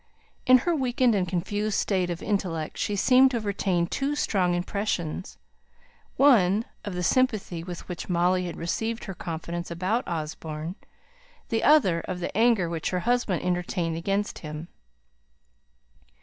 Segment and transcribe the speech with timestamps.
[0.47, 4.55] In her weakened and confused state of intellect she seemed to have retained two strong
[4.55, 5.37] impressions
[6.17, 10.73] one, of the sympathy with which Molly had received her confidence about Osborne;
[11.49, 14.69] the other, of the anger which her husband entertained against him.